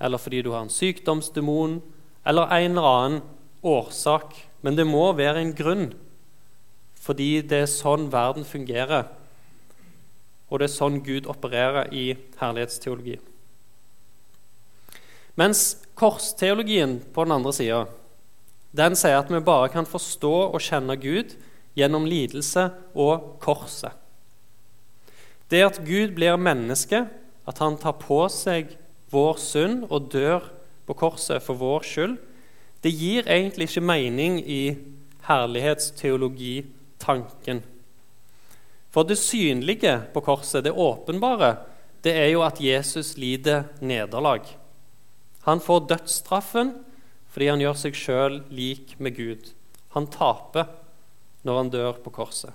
eller 0.00 0.18
fordi 0.18 0.42
du 0.42 0.52
har 0.54 0.62
en 0.62 0.72
sykdomsdemon, 0.72 1.80
eller 2.24 2.52
en 2.52 2.70
eller 2.70 2.88
annen 2.88 3.22
årsak. 3.62 4.36
Men 4.60 4.76
det 4.76 4.86
må 4.88 5.06
være 5.16 5.40
en 5.40 5.54
grunn, 5.56 5.86
fordi 7.00 7.40
det 7.40 7.64
er 7.64 7.70
sånn 7.70 8.10
verden 8.12 8.44
fungerer. 8.44 9.08
Og 10.50 10.60
det 10.60 10.68
er 10.68 10.74
sånn 10.74 11.00
Gud 11.06 11.28
opererer 11.30 11.92
i 11.94 12.12
herlighetsteologi. 12.40 13.16
Mens 15.40 15.78
korsteologien 15.96 16.98
på 17.14 17.24
den 17.24 17.38
andre 17.38 17.54
sida 17.56 17.84
den 18.76 18.94
sier 18.98 19.18
at 19.18 19.30
vi 19.32 19.40
bare 19.42 19.70
kan 19.72 19.88
forstå 19.88 20.34
og 20.50 20.60
kjenne 20.62 20.94
Gud 21.00 21.32
gjennom 21.78 22.04
lidelse 22.06 22.68
og 22.94 23.40
korset. 23.42 23.94
Det 25.50 25.64
at 25.66 25.80
Gud 25.82 26.14
blir 26.14 26.38
menneske, 26.38 27.06
at 27.46 27.58
han 27.58 27.78
tar 27.80 27.96
på 27.98 28.22
seg 28.30 28.76
vår 29.10 29.40
synd 29.42 29.88
og 29.88 30.10
dør 30.12 30.44
på 30.90 30.98
korset 30.98 31.38
for 31.44 31.54
vår 31.54 31.84
skyld, 31.86 32.16
det 32.82 32.90
gir 32.90 33.22
egentlig 33.30 33.68
ikke 33.70 33.86
mening 33.86 34.42
i 34.42 34.74
herlighetsteologitanken. 35.28 37.62
For 38.90 39.06
det 39.06 39.22
synlige 39.22 40.00
på 40.14 40.20
korset, 40.26 40.64
det 40.66 40.74
åpenbare, 40.74 41.56
det 42.02 42.14
er 42.16 42.28
jo 42.32 42.40
at 42.42 42.60
Jesus 42.60 43.16
lider 43.20 43.64
nederlag. 43.80 44.40
Han 45.46 45.60
får 45.62 45.86
dødsstraffen 45.92 46.74
fordi 47.30 47.46
han 47.46 47.60
gjør 47.62 47.76
seg 47.78 47.94
sjøl 47.94 48.42
lik 48.50 48.98
med 48.98 49.14
Gud. 49.14 49.54
Han 49.94 50.10
taper 50.10 50.66
når 51.46 51.54
han 51.60 51.70
dør 51.70 52.02
på 52.02 52.10
korset. 52.10 52.50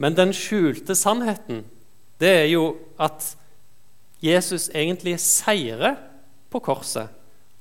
Men 0.00 0.16
den 0.16 0.32
skjulte 0.32 0.96
sannheten, 0.96 1.68
det 2.22 2.30
er 2.44 2.46
jo 2.48 2.78
at 2.96 3.36
Jesus 4.24 4.70
egentlig 4.72 5.20
seirer 5.22 6.08
på 6.50 6.60
korset. 6.64 7.08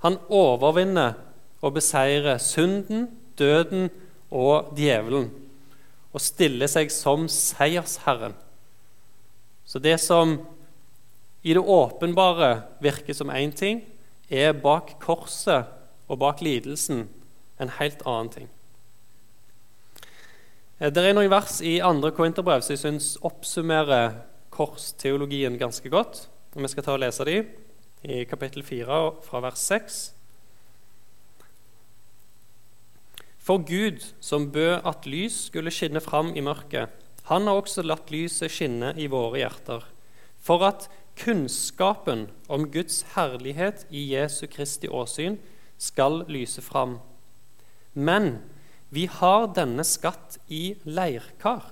Han 0.06 0.20
overvinner 0.30 1.18
og 1.62 1.76
beseirer 1.78 2.38
synden, 2.42 3.08
døden 3.38 3.90
og 4.32 4.74
djevelen 4.78 5.30
og 6.18 6.24
stiller 6.24 6.70
seg 6.72 6.90
som 6.94 7.28
seiersherren. 7.30 8.34
Så 9.68 9.82
det 9.84 9.98
som 10.02 10.38
i 11.46 11.54
det 11.54 11.62
åpenbare 11.62 12.64
virker 12.82 13.14
som 13.14 13.30
én 13.30 13.54
ting, 13.54 13.84
er 14.30 14.58
bak 14.58 14.98
korset 15.04 15.70
og 16.08 16.20
bak 16.20 16.42
lidelsen 16.44 17.06
en 17.62 17.74
helt 17.78 18.02
annen 18.06 18.32
ting. 18.34 18.50
Eh, 20.80 20.90
det 20.92 21.04
er 21.04 21.16
noen 21.16 21.32
vers 21.32 21.62
i 21.62 21.78
andre 21.84 22.12
Korinterbrev 22.16 22.66
som 22.66 22.76
jeg 22.76 22.84
syns 22.84 23.14
oppsummerer 23.26 24.18
korsteologien 24.52 25.58
ganske 25.60 25.90
godt. 25.90 26.28
og 26.56 26.62
Vi 26.62 26.74
skal 26.74 26.84
ta 26.84 26.98
og 26.98 27.04
lese 27.06 27.26
de 27.26 27.40
i 28.08 28.24
kapittel 28.26 28.64
4 28.64 29.00
fra 29.26 29.42
vers 29.44 29.60
6. 29.68 29.98
For 33.48 33.64
Gud, 33.64 34.04
som 34.20 34.50
bød 34.52 34.82
at 34.88 35.06
lys 35.08 35.46
skulle 35.48 35.72
skinne 35.72 36.02
fram 36.04 36.34
i 36.36 36.44
mørket, 36.44 36.92
han 37.28 37.48
har 37.48 37.60
også 37.60 37.84
latt 37.84 38.12
lyset 38.12 38.52
skinne 38.52 38.94
i 39.00 39.08
våre 39.12 39.42
hjerter, 39.42 39.86
for 40.40 40.64
at 40.68 40.88
kunnskapen 41.20 42.28
om 42.52 42.68
Guds 42.72 43.02
herlighet 43.16 43.86
i 43.92 44.04
Jesu 44.14 44.46
Kristi 44.52 44.88
åsyn 44.88 45.40
skal 45.78 46.24
lyse 46.32 46.64
fram. 46.64 47.00
Men 47.94 48.38
vi 48.90 49.08
har 49.12 49.50
denne 49.56 49.84
skatt 49.88 50.40
i 50.48 50.78
leirkar, 50.88 51.66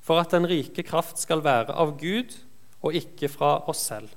for 0.00 0.20
at 0.22 0.32
den 0.32 0.48
rike 0.48 0.84
kraft 0.88 1.20
skal 1.20 1.44
være 1.44 1.76
av 1.76 1.98
Gud 2.00 2.36
og 2.80 2.96
ikke 2.96 3.28
fra 3.32 3.58
oss 3.68 3.84
selv. 3.90 4.08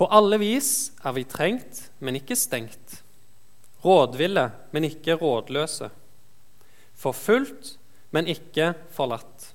På 0.00 0.06
alle 0.08 0.38
vis 0.40 0.94
er 1.04 1.12
vi 1.12 1.26
trengt, 1.28 1.90
men 2.00 2.16
ikke 2.16 2.32
stengt. 2.38 3.02
Rådville, 3.84 4.46
men 4.72 4.86
ikke 4.88 5.18
rådløse. 5.20 5.90
Forfulgt, 6.96 7.74
men 8.08 8.30
ikke 8.32 8.70
forlatt. 8.96 9.50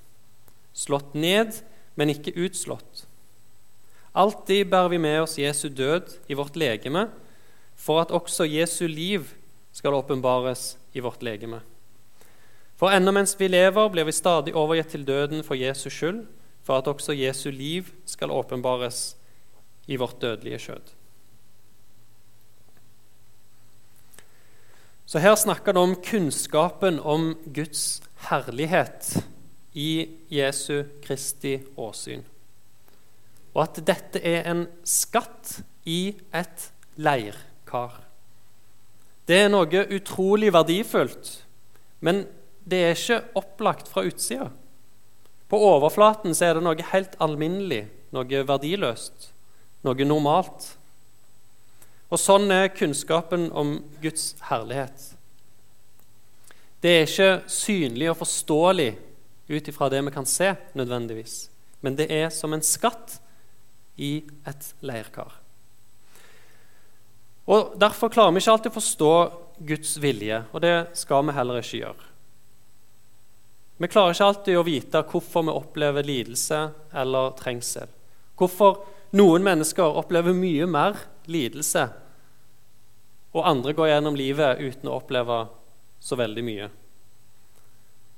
Slått 0.70 1.16
ned, 1.18 1.58
men 1.98 2.14
ikke 2.14 2.36
utslått. 2.38 3.08
Alltid 4.14 4.70
bærer 4.70 4.94
vi 4.94 5.02
med 5.02 5.18
oss 5.24 5.34
Jesu 5.34 5.66
død 5.66 6.14
i 6.30 6.38
vårt 6.38 6.54
legeme, 6.54 7.08
for 7.74 8.04
at 8.04 8.14
også 8.14 8.46
Jesu 8.46 8.86
liv 8.86 9.26
skal 9.74 9.98
åpenbares 9.98 10.76
i 10.94 11.02
vårt 11.02 11.26
legeme. 11.26 11.58
For 12.78 12.94
ennå 12.94 13.10
mens 13.18 13.34
vi 13.34 13.50
lever, 13.50 13.90
blir 13.90 14.06
vi 14.06 14.14
stadig 14.14 14.54
overgitt 14.54 14.94
til 14.94 15.02
døden 15.10 15.42
for 15.42 15.58
Jesus 15.58 15.90
skyld, 15.92 16.22
for 16.62 16.78
at 16.78 16.86
også 16.86 17.18
Jesu 17.18 17.50
liv 17.50 17.90
skal 18.06 18.30
åpenbares 18.30 19.16
i 19.86 19.98
vårt 20.00 20.20
dødelige 20.22 20.58
skjød. 20.66 20.94
Så 25.06 25.22
her 25.22 25.36
snakker 25.38 25.72
det 25.72 25.82
om 25.82 25.94
kunnskapen 26.02 26.98
om 26.98 27.36
Guds 27.54 28.00
herlighet 28.26 29.12
i 29.78 30.08
Jesu 30.32 30.82
Kristi 31.04 31.60
åsyn. 31.78 32.24
Og 33.54 33.62
at 33.62 33.78
dette 33.86 34.20
er 34.20 34.48
en 34.50 34.64
skatt 34.82 35.60
i 35.86 36.16
et 36.34 36.66
leirkar. 36.98 38.00
Det 39.26 39.38
er 39.44 39.52
noe 39.52 39.86
utrolig 39.94 40.50
verdifullt, 40.54 41.30
men 42.02 42.24
det 42.66 42.82
er 42.82 42.98
ikke 42.98 43.22
opplagt 43.38 43.88
fra 43.90 44.02
utsida. 44.06 44.50
På 45.46 45.60
overflaten 45.62 46.34
er 46.42 46.58
det 46.58 46.66
noe 46.66 46.90
helt 46.90 47.14
alminnelig, 47.22 47.84
noe 48.14 48.42
verdiløst, 48.48 49.30
noe 49.86 50.08
normalt. 50.08 50.72
Og 52.06 52.20
sånn 52.22 52.50
er 52.54 52.72
kunnskapen 52.74 53.48
om 53.50 53.78
Guds 54.02 54.34
herlighet. 54.50 55.12
Det 56.82 56.92
er 56.92 57.08
ikke 57.08 57.30
synlig 57.50 58.10
og 58.12 58.20
forståelig 58.20 58.90
ut 59.48 59.68
ifra 59.70 59.88
det 59.90 60.02
vi 60.06 60.12
kan 60.14 60.26
se, 60.28 60.52
nødvendigvis, 60.78 61.48
men 61.82 61.96
det 61.98 62.06
er 62.12 62.28
som 62.34 62.54
en 62.54 62.62
skatt 62.62 63.18
i 63.96 64.20
et 64.46 64.70
leirkar. 64.86 65.32
Og 67.46 67.76
Derfor 67.78 68.10
klarer 68.10 68.34
vi 68.34 68.42
ikke 68.42 68.56
alltid 68.56 68.72
å 68.72 68.76
forstå 68.76 69.12
Guds 69.66 69.96
vilje, 70.02 70.42
og 70.52 70.62
det 70.62 70.74
skal 70.98 71.24
vi 71.26 71.34
heller 71.36 71.62
ikke 71.62 71.80
gjøre. 71.80 72.12
Vi 73.76 73.88
klarer 73.92 74.14
ikke 74.14 74.28
alltid 74.30 74.58
å 74.58 74.66
vite 74.66 75.02
hvorfor 75.10 75.44
vi 75.46 75.54
opplever 75.54 76.06
lidelse 76.06 76.60
eller 76.96 77.34
trengsel. 77.38 77.90
Hvorfor 78.36 78.78
noen 79.14 79.44
mennesker 79.46 80.00
opplever 80.00 80.34
mye 80.36 80.66
mer 80.70 80.98
lidelse, 81.30 81.86
og 83.36 83.46
andre 83.46 83.74
går 83.76 83.92
gjennom 83.92 84.16
livet 84.16 84.62
uten 84.62 84.88
å 84.88 84.96
oppleve 84.98 85.44
så 86.00 86.16
veldig 86.18 86.44
mye. 86.46 86.68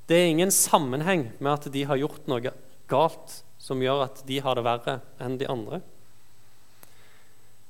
Det 0.09 0.17
er 0.17 0.31
ingen 0.31 0.53
sammenheng 0.55 1.27
med 1.39 1.53
at 1.53 1.69
de 1.73 1.85
har 1.85 2.01
gjort 2.01 2.29
noe 2.31 2.53
galt 2.89 3.41
som 3.61 3.83
gjør 3.83 4.07
at 4.07 4.23
de 4.29 4.39
har 4.41 4.57
det 4.57 4.65
verre 4.65 5.01
enn 5.21 5.37
de 5.41 5.49
andre. 5.51 5.83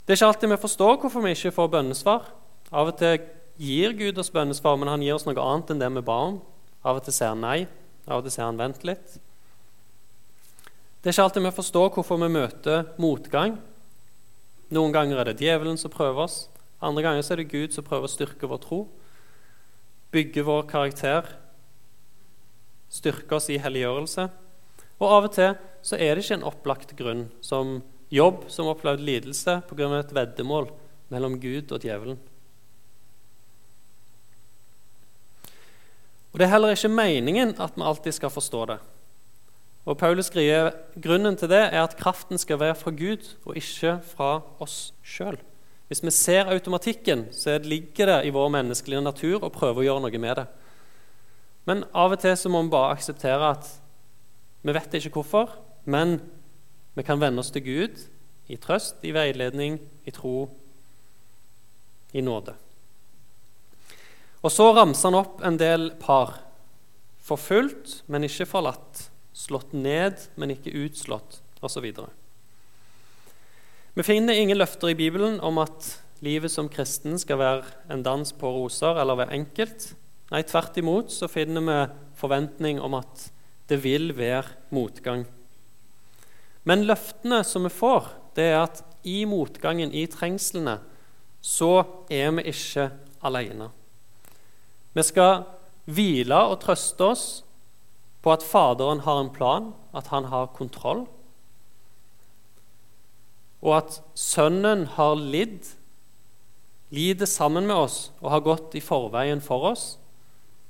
Det 0.05 0.15
er 0.15 0.21
ikke 0.21 0.29
alltid 0.31 0.53
vi 0.53 0.61
forstår 0.63 1.01
hvorfor 1.03 1.25
vi 1.25 1.33
ikke 1.35 1.57
får 1.57 1.73
bønnesvar. 1.73 2.29
Av 2.71 2.93
og 2.93 3.01
til 3.01 3.19
gir 3.59 3.97
Gud 3.99 4.21
oss 4.21 4.31
bønnesvar, 4.33 4.79
men 4.79 4.89
han 4.93 5.03
gir 5.03 5.17
oss 5.17 5.27
noe 5.27 5.43
annet 5.43 5.73
enn 5.75 5.83
det 5.83 5.91
vi 5.97 6.05
ba 6.07 6.19
om. 6.31 6.39
Av 6.87 7.01
og 7.01 7.05
til 7.05 7.17
sier 7.17 7.35
han 7.35 7.43
nei, 7.43 7.59
av 8.07 8.21
og 8.21 8.29
til 8.29 8.37
sier 8.37 8.47
han 8.47 8.61
vent 8.61 8.87
litt. 8.87 9.19
Det 10.99 11.11
er 11.11 11.15
ikke 11.15 11.27
alltid 11.29 11.45
vi 11.47 11.55
forstår 11.55 11.91
hvorfor 11.95 12.19
vi 12.19 12.31
møter 12.35 12.89
motgang. 12.99 13.59
Noen 14.75 14.93
ganger 14.93 15.21
er 15.21 15.31
det 15.31 15.39
djevelen 15.41 15.79
som 15.79 15.93
prøver 15.93 16.25
oss. 16.27 16.39
Andre 16.83 17.05
ganger 17.07 17.23
er 17.23 17.41
det 17.41 17.51
Gud 17.53 17.75
som 17.75 17.87
prøver 17.87 18.09
å 18.09 18.13
styrke 18.13 18.51
vår 18.51 18.61
tro, 18.63 18.81
bygge 20.15 20.45
vår 20.47 20.67
karakter, 20.71 21.31
styrke 22.91 23.39
oss 23.39 23.49
i 23.51 23.61
helliggjørelse. 23.63 24.27
Og 24.99 25.07
av 25.07 25.29
og 25.29 25.33
til 25.37 25.55
så 25.87 25.97
er 25.97 26.17
det 26.17 26.27
ikke 26.27 26.41
en 26.41 26.51
opplagt 26.51 26.97
grunn 26.99 27.29
som 27.45 27.79
Jobb 28.09 28.47
som 28.49 28.71
opplevde 28.71 29.05
lidelse 29.05 29.61
pga. 29.69 29.99
et 29.99 30.15
veddemål 30.17 30.71
mellom 31.11 31.39
Gud 31.41 31.73
og 31.73 31.81
djevelen. 31.81 32.19
Og 36.33 36.39
Det 36.39 36.45
er 36.47 36.53
heller 36.53 36.73
ikke 36.73 36.89
meningen 36.89 37.55
at 37.61 37.77
vi 37.77 37.83
alltid 37.83 38.13
skal 38.15 38.31
forstå 38.31 38.65
det. 38.67 38.79
Og 39.89 39.97
Paulus 39.97 40.29
skriver 40.29 40.75
grunnen 41.01 41.37
til 41.41 41.49
det 41.49 41.63
er 41.71 41.81
at 41.81 41.97
kraften 41.97 42.37
skal 42.41 42.61
være 42.61 42.77
fra 42.77 42.93
Gud 42.93 43.25
og 43.47 43.57
ikke 43.57 43.95
fra 44.05 44.33
oss 44.61 44.93
sjøl. 45.01 45.39
Hvis 45.89 46.03
vi 46.05 46.13
ser 46.13 46.51
automatikken, 46.53 47.31
så 47.33 47.57
ligger 47.65 48.11
det 48.11 48.19
i 48.29 48.33
vår 48.35 48.51
menneskelige 48.53 49.01
natur 49.01 49.47
å 49.47 49.53
prøve 49.53 49.81
å 49.81 49.87
gjøre 49.87 50.05
noe 50.05 50.21
med 50.21 50.43
det. 50.43 50.45
Men 51.65 51.87
av 51.97 52.13
og 52.13 52.21
til 52.21 52.37
så 52.37 52.53
må 52.53 52.61
vi 52.67 52.73
bare 52.75 52.99
akseptere 52.99 53.55
at 53.55 53.73
vi 54.61 54.77
vet 54.77 55.01
ikke 55.01 55.15
hvorfor, 55.17 55.57
men 55.89 56.19
vi 56.99 57.05
kan 57.07 57.21
vende 57.21 57.41
oss 57.41 57.53
til 57.55 57.65
Gud 57.65 58.05
i 58.53 58.61
trøst, 58.61 59.01
i 59.09 59.15
veiledning, 59.17 59.79
i 60.05 60.13
tro, 60.13 60.51
i 62.13 62.21
nåde. 62.25 62.53
Og 64.45 64.53
så 64.53 64.69
ramser 64.77 65.09
han 65.09 65.23
opp 65.23 65.41
en 65.45 65.57
del 65.61 65.91
par. 66.01 66.43
Forfulgt, 67.25 68.03
men 68.09 68.29
ikke 68.29 68.49
forlatt. 68.49 69.09
Slått 69.39 69.71
ned, 69.77 70.19
men 70.35 70.51
ikke 70.57 70.75
utslått, 70.75 71.39
osv. 71.63 71.87
Vi 73.95 74.07
finner 74.07 74.35
ingen 74.35 74.59
løfter 74.59 74.91
i 74.91 74.99
Bibelen 74.99 75.39
om 75.43 75.61
at 75.63 75.93
livet 76.27 76.51
som 76.51 76.71
kristen 76.71 77.19
skal 77.23 77.39
være 77.39 77.73
en 77.93 78.03
dans 78.07 78.35
på 78.35 78.51
roser 78.51 78.99
eller 78.99 79.21
være 79.21 79.37
enkelt. 79.39 79.93
Nei, 80.33 80.43
tvert 80.43 80.77
imot 80.81 81.15
så 81.15 81.31
finner 81.31 81.65
vi 81.65 81.79
forventning 82.19 82.83
om 82.83 82.99
at 82.99 83.29
det 83.71 83.79
vil 83.85 84.11
være 84.17 84.71
motgang. 84.75 85.25
Men 86.69 86.87
løftene 86.89 87.41
som 87.47 87.65
vi 87.65 87.73
får, 87.73 88.11
det 88.37 88.51
er 88.51 88.61
at 88.65 88.83
i 89.09 89.23
motgangen, 89.29 89.93
i 89.95 90.05
trengslene, 90.11 90.79
så 91.41 91.87
er 92.11 92.33
vi 92.37 92.49
ikke 92.51 92.91
alene. 93.25 93.71
Vi 94.93 95.05
skal 95.07 95.47
hvile 95.89 96.39
og 96.51 96.59
trøste 96.65 97.07
oss 97.07 97.27
på 98.23 98.33
at 98.35 98.45
Faderen 98.45 99.05
har 99.07 99.21
en 99.23 99.33
plan, 99.33 99.73
at 99.95 100.11
han 100.13 100.29
har 100.33 100.51
kontroll, 100.57 101.07
og 103.63 103.75
at 103.79 104.01
Sønnen 104.15 104.87
har 104.95 105.17
lidd, 105.19 105.67
lider 106.95 107.27
sammen 107.27 107.67
med 107.69 107.77
oss 107.77 107.99
og 108.23 108.31
har 108.33 108.45
gått 108.47 108.77
i 108.79 108.83
forveien 108.83 109.43
for 109.45 109.73
oss, 109.73 109.87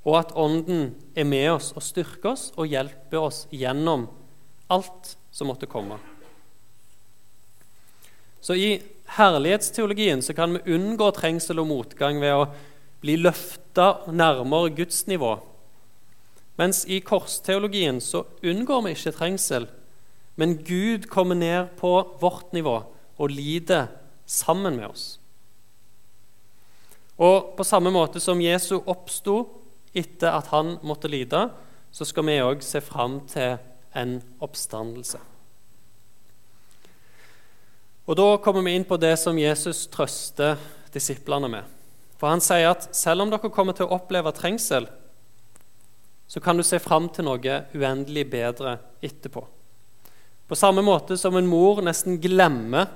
og 0.07 0.15
at 0.21 0.31
Ånden 0.39 0.93
er 1.17 1.27
med 1.27 1.51
oss 1.51 1.73
og 1.75 1.85
styrker 1.85 2.33
oss 2.33 2.47
og 2.55 2.69
hjelper 2.71 3.19
oss 3.21 3.43
gjennom 3.53 4.07
alt 4.71 5.15
som 5.31 5.51
måtte 5.51 5.69
komme. 5.69 5.99
Så 8.41 8.55
i 8.55 8.79
herlighetsteologien 9.17 10.21
så 10.23 10.33
kan 10.33 10.55
vi 10.55 10.75
unngå 10.75 11.11
trengsel 11.15 11.59
og 11.61 11.69
motgang 11.69 12.21
ved 12.21 12.35
å 12.35 12.47
bli 13.03 13.17
løfta 13.19 14.09
nærmere 14.11 14.71
Guds 14.77 15.05
nivå. 15.09 15.35
Mens 16.59 16.83
i 16.91 16.99
korsteologien 16.99 18.01
så 18.03 18.25
unngår 18.43 18.83
vi 18.83 18.95
ikke 18.97 19.15
trengsel, 19.15 19.69
men 20.35 20.57
Gud 20.67 21.07
kommer 21.11 21.37
ned 21.39 21.71
på 21.79 21.93
vårt 22.19 22.51
nivå 22.55 22.81
og 23.19 23.31
lider 23.31 23.87
sammen 24.27 24.75
med 24.75 24.89
oss. 24.91 25.05
Og 27.19 27.55
på 27.55 27.63
samme 27.67 27.91
måte 27.91 28.19
som 28.23 28.39
Jesu 28.43 28.77
oppsto 28.79 29.41
etter 29.95 30.35
at 30.35 30.51
han 30.51 30.77
måtte 30.83 31.11
lide, 31.11 31.47
så 31.91 32.05
skal 32.07 32.27
vi 32.27 32.37
òg 32.43 32.63
se 32.63 32.83
fram 32.83 33.19
til 33.27 33.57
en 33.97 34.19
oppstandelse. 34.43 35.19
Og 38.09 38.15
Da 38.17 38.37
kommer 38.41 38.63
vi 38.65 38.75
inn 38.75 38.87
på 38.89 38.97
det 38.97 39.15
som 39.21 39.37
Jesus 39.37 39.87
trøster 39.87 40.57
disiplene 40.93 41.49
med. 41.49 41.63
For 42.17 42.31
han 42.31 42.41
sier 42.41 42.71
at 42.71 42.89
selv 42.95 43.23
om 43.23 43.29
dere 43.31 43.51
kommer 43.53 43.75
til 43.77 43.85
å 43.85 43.99
oppleve 43.99 44.33
trengsel, 44.35 44.87
så 46.29 46.39
kan 46.39 46.57
du 46.57 46.63
se 46.63 46.77
fram 46.79 47.07
til 47.09 47.25
noe 47.25 47.55
uendelig 47.73 48.27
bedre 48.29 48.75
etterpå. 49.01 49.41
På 50.49 50.57
samme 50.57 50.83
måte 50.85 51.17
som 51.17 51.35
en 51.37 51.49
mor 51.49 51.81
nesten 51.85 52.19
glemmer 52.21 52.91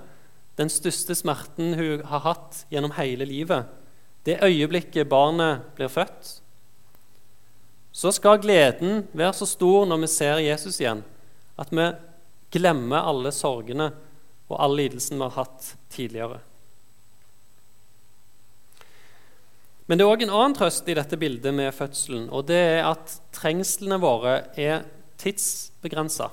den 0.58 0.70
største 0.70 1.16
smerten 1.18 1.74
hun 1.80 2.04
har 2.06 2.22
hatt 2.28 2.64
gjennom 2.70 2.94
hele 2.98 3.26
livet, 3.26 3.66
det 4.24 4.40
øyeblikket 4.46 5.10
barnet 5.10 5.66
blir 5.76 5.90
født, 5.92 6.30
så 7.94 8.14
skal 8.14 8.42
gleden 8.42 9.04
være 9.14 9.34
så 9.38 9.50
stor 9.50 9.86
når 9.90 10.06
vi 10.06 10.10
ser 10.14 10.42
Jesus 10.46 10.80
igjen, 10.82 11.04
at 11.58 11.74
vi 11.74 11.90
glemmer 12.54 13.10
alle 13.10 13.34
sorgene 13.34 13.92
og 14.50 14.58
all 14.62 14.78
lidelsen 14.78 15.18
vi 15.18 15.26
har 15.26 15.38
hatt 15.42 15.74
tidligere. 15.94 16.40
Men 19.94 20.00
det 20.00 20.08
er 20.08 20.10
òg 20.10 20.24
en 20.26 20.32
annen 20.34 20.56
trøst 20.58 20.88
i 20.90 20.96
dette 20.98 21.18
bildet 21.22 21.54
med 21.54 21.68
fødselen, 21.70 22.24
og 22.34 22.48
det 22.50 22.58
er 22.58 22.88
at 22.90 23.12
trengslene 23.30 24.00
våre 24.02 24.40
er 24.58 24.88
tidsbegrensa. 25.22 26.32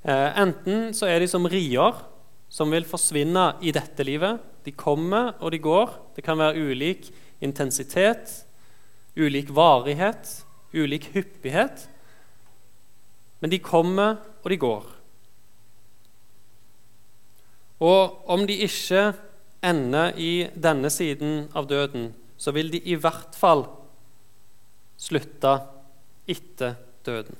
Eh, 0.00 0.40
enten 0.40 0.94
så 0.96 1.10
er 1.12 1.20
de 1.20 1.28
som 1.28 1.44
rier 1.44 2.00
som 2.48 2.72
vil 2.72 2.88
forsvinne 2.88 3.50
i 3.60 3.68
dette 3.76 4.08
livet. 4.08 4.40
De 4.64 4.72
kommer 4.72 5.34
og 5.44 5.52
de 5.52 5.60
går. 5.60 5.92
Det 6.16 6.24
kan 6.24 6.40
være 6.40 6.56
ulik 6.56 7.12
intensitet, 7.44 8.32
ulik 9.12 9.52
varighet, 9.52 10.38
ulik 10.72 11.12
hyppighet. 11.12 11.84
Men 13.44 13.52
de 13.52 13.60
kommer 13.60 14.22
og 14.40 14.54
de 14.56 14.64
går. 14.64 14.92
Og 17.84 18.24
om 18.24 18.48
de 18.48 18.62
ikke 18.64 19.10
ender 19.62 20.16
i 20.16 20.48
denne 20.54 20.90
siden 20.92 21.48
av 21.56 21.68
døden, 21.68 22.10
så 22.40 22.52
vil 22.56 22.70
de 22.72 22.80
i 22.88 22.96
hvert 22.96 23.36
fall 23.36 23.66
slutte 25.00 25.58
etter 26.30 26.76
døden, 27.04 27.36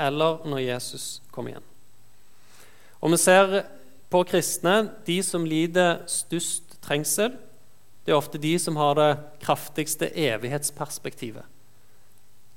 eller 0.00 0.40
når 0.48 0.64
Jesus 0.64 1.20
kommer 1.32 1.54
igjen. 1.54 1.68
Og 3.00 3.12
vi 3.14 3.20
ser 3.20 3.54
på 4.12 4.24
kristne, 4.28 4.90
de 5.06 5.20
som 5.24 5.46
lider 5.48 6.02
størst 6.10 6.80
trengsel, 6.84 7.36
det 8.04 8.12
er 8.12 8.18
ofte 8.18 8.40
de 8.40 8.56
som 8.58 8.78
har 8.80 8.96
det 8.96 9.10
kraftigste 9.44 10.08
evighetsperspektivet. 10.16 11.44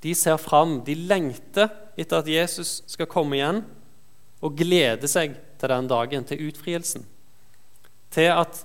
De 0.03 0.11
ser 0.15 0.39
fram, 0.41 0.81
de 0.83 0.95
lengter 0.95 1.69
etter 1.99 2.19
at 2.19 2.27
Jesus 2.31 2.81
skal 2.91 3.07
komme 3.11 3.37
igjen, 3.37 3.63
og 4.43 4.57
gleder 4.59 5.07
seg 5.07 5.37
til 5.59 5.71
den 5.71 5.87
dagen, 5.87 6.25
til 6.27 6.49
utfrielsen. 6.49 7.05
Til 8.11 8.31
at 8.33 8.63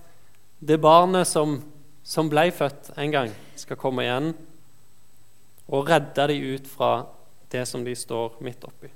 det 0.59 0.79
barnet 0.83 1.29
som, 1.29 1.59
som 2.03 2.31
ble 2.31 2.49
født 2.55 2.93
en 2.99 3.15
gang, 3.15 3.35
skal 3.59 3.79
komme 3.79 4.05
igjen 4.07 4.33
og 5.69 5.91
redde 5.91 6.29
dem 6.31 6.55
ut 6.55 6.71
fra 6.71 6.93
det 7.53 7.65
som 7.69 7.85
de 7.85 7.95
står 7.97 8.39
midt 8.45 8.65
oppi. 8.67 8.91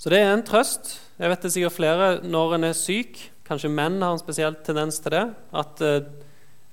Så 0.00 0.08
det 0.08 0.22
er 0.22 0.32
en 0.32 0.44
trøst. 0.46 0.94
Jeg 1.20 1.28
vet 1.28 1.42
det 1.42 1.50
er 1.50 1.52
sikkert 1.52 1.76
flere 1.76 2.08
når 2.24 2.56
en 2.56 2.66
er 2.70 2.76
syk. 2.76 3.18
Kanskje 3.44 3.68
menn 3.72 3.98
har 4.00 4.14
en 4.14 4.22
spesiell 4.22 4.56
tendens 4.64 4.96
til 5.04 5.12
det. 5.12 5.24
At 5.52 5.82
uh, 5.84 5.98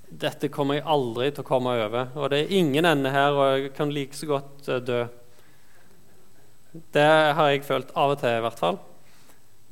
dette 0.08 0.48
kommer 0.54 0.78
jeg 0.78 0.88
aldri 0.88 1.28
til 1.34 1.44
å 1.44 1.48
komme 1.50 1.74
over. 1.76 2.14
Og 2.16 2.32
det 2.32 2.46
er 2.46 2.54
ingen 2.56 2.88
ende 2.88 3.12
her, 3.12 3.36
og 3.36 3.66
jeg 3.66 3.74
kan 3.76 3.92
like 3.92 4.16
så 4.16 4.30
godt 4.32 4.70
uh, 4.72 4.80
dø. 4.80 5.02
Det 6.96 7.10
har 7.36 7.52
jeg 7.52 7.66
følt 7.68 7.92
av 8.00 8.16
og 8.16 8.22
til, 8.22 8.38
i 8.38 8.46
hvert 8.46 8.64
fall. 8.64 8.80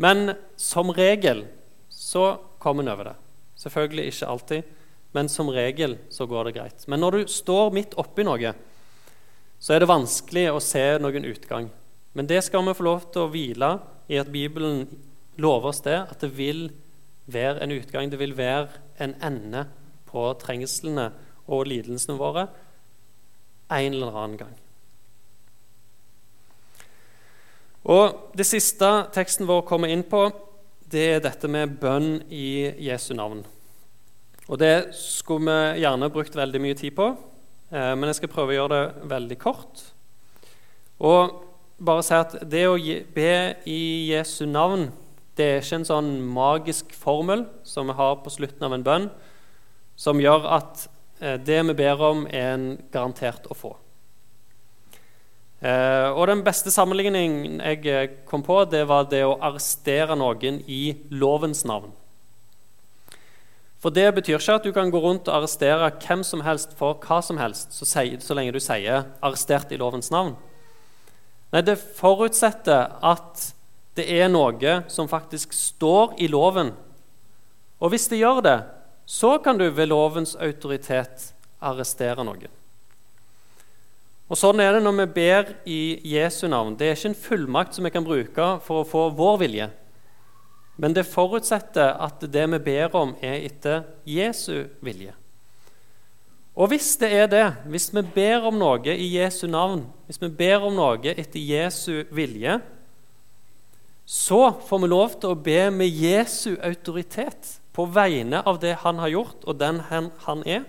Men 0.04 0.36
som 0.60 0.92
regel 0.92 1.46
så 1.88 2.34
kommer 2.66 2.90
over 2.92 3.12
det. 3.12 3.16
Selvfølgelig 3.62 4.10
ikke 4.12 4.30
alltid, 4.34 4.72
men 5.16 5.30
som 5.32 5.50
regel 5.54 5.98
så 6.12 6.28
går 6.28 6.50
det 6.50 6.56
greit. 6.58 6.88
Men 6.92 7.00
når 7.00 7.12
du 7.12 7.32
står 7.32 7.72
midt 7.76 7.94
oppi 8.02 8.26
noe, 8.28 8.52
så 9.60 9.76
er 9.76 9.82
det 9.82 9.90
vanskelig 9.90 10.50
å 10.52 10.64
se 10.64 10.84
noen 11.00 11.30
utgang. 11.30 11.70
Men 12.16 12.28
det 12.28 12.42
skal 12.46 12.66
vi 12.68 12.76
få 12.76 12.88
lov 12.88 13.06
til 13.14 13.24
å 13.24 13.32
hvile 13.32 13.70
i 14.12 14.20
at 14.20 14.32
Bibelen 14.32 14.86
lover 15.42 15.72
oss 15.72 15.82
det, 15.86 15.98
at 16.04 16.20
det 16.24 16.32
vil 16.36 16.68
være 17.32 17.64
en 17.64 17.74
utgang, 17.76 18.12
det 18.12 18.20
vil 18.20 18.36
være 18.38 18.68
en 19.02 19.16
ende 19.24 19.66
på 20.10 20.28
trengslene 20.40 21.10
og 21.52 21.66
lidelsene 21.70 22.18
våre 22.20 22.48
en 23.72 23.94
eller 23.94 24.16
annen 24.16 24.38
gang. 24.40 24.54
Og 27.86 28.32
Det 28.38 28.46
siste 28.48 28.88
teksten 29.14 29.48
vår 29.48 29.62
kommer 29.68 29.92
inn 29.92 30.04
på, 30.04 30.26
det 30.92 31.06
er 31.16 31.24
dette 31.24 31.50
med 31.50 31.78
bønn 31.82 32.20
i 32.30 32.72
Jesu 32.86 33.14
navn. 33.18 33.44
Og 34.46 34.60
Det 34.62 34.94
skulle 34.94 35.50
vi 35.50 35.82
gjerne 35.82 36.12
brukt 36.14 36.36
veldig 36.38 36.62
mye 36.62 36.78
tid 36.78 36.94
på, 36.96 37.10
eh, 37.72 37.94
men 37.96 38.10
jeg 38.10 38.22
skal 38.22 38.34
prøve 38.34 38.54
å 38.54 38.60
gjøre 38.60 38.76
det 38.76 39.10
veldig 39.10 39.38
kort. 39.42 39.82
Og 41.00 41.42
bare 41.78 42.04
si 42.04 42.14
at 42.14 42.50
Det 42.50 42.68
å 42.68 42.78
be 43.14 43.56
i 43.66 44.12
Jesu 44.14 44.46
navn 44.46 44.92
det 45.36 45.46
er 45.46 45.58
ikke 45.60 45.82
en 45.82 45.90
sånn 45.90 46.12
magisk 46.32 46.94
formel 46.96 47.46
som 47.68 47.88
vi 47.88 47.94
har 47.98 48.22
på 48.24 48.32
slutten 48.32 48.64
av 48.64 48.72
en 48.72 48.84
bønn, 48.86 49.10
som 49.96 50.20
gjør 50.20 50.48
at 50.48 50.86
eh, 51.20 51.36
det 51.36 51.60
vi 51.68 51.74
ber 51.74 52.00
om, 52.00 52.26
er 52.28 52.54
en 52.54 52.78
garantert 52.92 53.50
å 53.52 53.58
få. 53.58 53.76
Eh, 55.64 56.10
og 56.12 56.28
den 56.28 56.44
beste 56.44 56.72
sammenligningen 56.74 57.62
jeg 57.64 57.86
eh, 57.88 58.10
kom 58.28 58.44
på, 58.44 58.58
det 58.68 58.84
var 58.90 59.08
det 59.12 59.24
å 59.26 59.38
arrestere 59.40 60.18
noen 60.20 60.60
i 60.68 60.98
lovens 61.16 61.64
navn. 61.66 61.94
For 63.80 63.94
det 63.94 64.08
betyr 64.18 64.40
ikke 64.40 64.58
at 64.58 64.66
du 64.66 64.74
kan 64.74 64.90
gå 64.92 65.00
rundt 65.00 65.30
og 65.30 65.38
arrestere 65.38 65.92
hvem 66.02 66.24
som 66.26 66.42
helst 66.42 66.74
for 66.80 66.98
hva 67.06 67.22
som 67.22 67.38
helst, 67.38 67.76
så, 67.78 67.86
så 67.86 68.38
lenge 68.38 68.56
du 68.56 68.60
sier 68.60 69.06
'arrestert 69.22 69.72
i 69.72 69.78
lovens 69.78 70.12
navn'. 70.12 70.36
Nei, 71.54 71.62
det 71.62 71.78
forutsetter 71.78 72.98
at 73.06 73.52
det 73.96 74.10
er 74.12 74.28
noe 74.28 74.82
som 74.92 75.08
faktisk 75.08 75.54
står 75.54 76.18
i 76.20 76.28
loven. 76.28 76.74
Og 77.80 77.94
hvis 77.94 78.10
det 78.12 78.20
gjør 78.20 78.42
det, 78.44 78.58
så 79.06 79.38
kan 79.38 79.58
du 79.58 79.70
ved 79.70 79.88
lovens 79.88 80.36
autoritet 80.36 81.32
arrestere 81.62 82.26
noen. 82.26 82.52
Og 84.26 84.40
Sånn 84.40 84.62
er 84.64 84.74
det 84.74 84.82
når 84.82 84.96
vi 85.04 85.06
ber 85.20 85.50
i 85.70 85.82
Jesu 86.16 86.48
navn. 86.50 86.74
Det 86.78 86.88
er 86.88 86.96
ikke 86.98 87.12
en 87.12 87.24
fullmakt 87.28 87.76
som 87.78 87.86
vi 87.86 87.92
kan 87.94 88.06
bruke 88.06 88.48
for 88.66 88.82
å 88.82 88.88
få 88.90 89.04
vår 89.14 89.36
vilje. 89.44 89.68
Men 90.82 90.96
det 90.96 91.06
forutsetter 91.08 91.94
at 92.02 92.24
det 92.34 92.46
vi 92.56 92.60
ber 92.66 92.96
om, 92.98 93.14
er 93.22 93.46
etter 93.46 93.86
Jesu 94.10 94.66
vilje. 94.84 95.14
Og 96.56 96.72
hvis 96.72 96.94
det 96.98 97.10
er 97.14 97.28
det, 97.30 97.46
hvis 97.70 97.92
vi 97.94 98.02
ber 98.16 98.48
om 98.50 98.58
noe 98.58 98.96
i 98.96 99.12
Jesu 99.14 99.46
navn, 99.52 99.84
hvis 100.08 100.22
vi 100.24 100.32
ber 100.32 100.64
om 100.64 100.74
noe 100.76 101.14
etter 101.14 101.40
Jesu 101.40 102.08
vilje, 102.16 102.58
så 104.06 104.40
får 104.66 104.82
vi 104.82 104.90
lov 104.90 105.20
til 105.20 105.34
å 105.34 105.42
be 105.48 105.60
med 105.74 105.92
Jesu 105.92 106.56
autoritet 106.64 107.58
på 107.76 107.86
vegne 107.92 108.42
av 108.46 108.58
det 108.64 108.76
han 108.82 109.02
har 109.04 109.12
gjort, 109.12 109.46
og 109.46 109.60
den 109.60 109.82
han 109.90 110.44
er. 110.48 110.64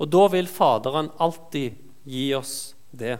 Og 0.00 0.08
da 0.10 0.26
vil 0.32 0.48
Faderen 0.48 1.10
alltid 1.20 1.89
gi 2.10 2.30
oss 2.34 2.54
det. 2.90 3.18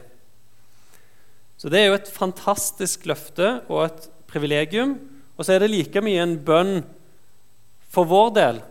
Så 1.61 1.69
det 1.71 1.79
er 1.79 1.91
jo 1.91 1.99
et 1.99 2.11
fantastisk 2.11 3.05
løfte 3.09 3.61
og 3.69 3.85
et 3.85 4.09
privilegium. 4.29 4.95
Og 5.37 5.45
så 5.45 5.55
er 5.55 5.63
det 5.63 5.71
like 5.71 6.01
mye 6.03 6.23
en 6.23 6.39
bønn 6.41 6.81
for 7.91 8.09
vår 8.09 8.31
del 8.37 8.61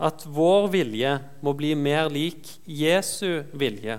at 0.00 0.24
vår 0.24 0.70
vilje 0.72 1.12
må 1.44 1.52
bli 1.56 1.74
mer 1.76 2.08
lik 2.12 2.48
Jesu 2.64 3.44
vilje. 3.52 3.98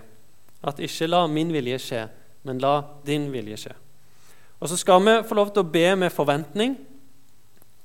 At 0.66 0.82
ikke 0.82 1.10
la 1.10 1.26
min 1.30 1.54
vilje 1.54 1.78
skje, 1.82 2.06
men 2.46 2.62
la 2.62 2.82
din 3.06 3.30
vilje 3.34 3.60
skje. 3.66 3.76
Og 4.62 4.70
så 4.70 4.78
skal 4.78 5.02
vi 5.06 5.14
få 5.26 5.38
lov 5.38 5.54
til 5.54 5.64
å 5.64 5.72
be 5.74 5.88
med 5.98 6.14
forventning. 6.14 6.76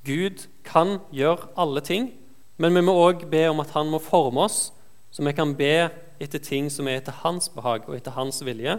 Gud 0.05 0.45
kan 0.65 0.97
gjøre 1.13 1.49
alle 1.57 1.81
ting, 1.85 2.11
men 2.57 2.73
vi 2.73 2.83
må 2.85 2.95
òg 2.97 3.27
be 3.29 3.45
om 3.49 3.61
at 3.61 3.73
han 3.77 3.89
må 3.91 4.01
forme 4.01 4.45
oss, 4.45 4.71
så 5.13 5.25
vi 5.25 5.33
kan 5.37 5.53
be 5.57 5.89
etter 6.19 6.41
ting 6.43 6.69
som 6.73 6.87
er 6.87 7.01
etter 7.01 7.15
hans 7.23 7.49
behag 7.53 7.87
og 7.87 7.97
etter 7.97 8.15
hans 8.17 8.41
vilje, 8.45 8.77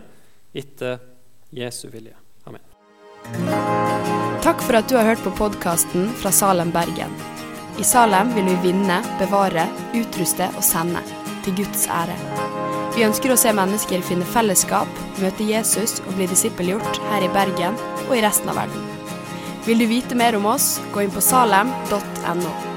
etter 0.54 0.98
Jesu 1.54 1.88
vilje. 1.92 2.16
Amen. 2.48 2.64
Takk 4.44 4.62
for 4.64 4.78
at 4.78 4.88
du 4.88 4.96
har 4.98 5.08
hørt 5.10 5.24
på 5.24 5.34
podkasten 5.38 6.08
fra 6.20 6.32
Salem, 6.32 6.72
Bergen. 6.74 7.14
I 7.78 7.84
Salem 7.86 8.32
vil 8.34 8.48
vi 8.50 8.56
vinne, 8.70 9.02
bevare, 9.20 9.68
utruste 9.94 10.48
og 10.56 10.64
sende, 10.66 11.02
til 11.46 11.60
Guds 11.60 11.86
ære. 11.86 12.16
Vi 12.96 13.04
ønsker 13.06 13.30
å 13.30 13.38
se 13.38 13.52
mennesker 13.54 14.02
finne 14.02 14.26
fellesskap, 14.26 15.02
møte 15.22 15.46
Jesus 15.46 16.00
og 16.06 16.16
bli 16.18 16.26
disippelgjort 16.30 16.98
her 17.12 17.26
i 17.26 17.30
Bergen 17.34 17.78
og 18.08 18.16
i 18.16 18.24
resten 18.24 18.50
av 18.50 18.58
verden. 18.64 18.88
Vil 19.68 19.84
du 19.84 19.86
vite 19.86 20.18
mer 20.18 20.34
om 20.34 20.48
oss, 20.50 20.78
gå 20.94 21.04
inn 21.04 21.14
på 21.14 21.22
salem.no. 21.22 22.67